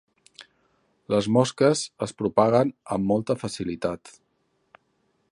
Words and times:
Les 1.13 1.27
mosques 1.35 1.83
es 2.05 2.13
propaguen 2.21 2.71
amb 2.95 3.07
molta 3.11 3.35
facilitat. 3.43 4.13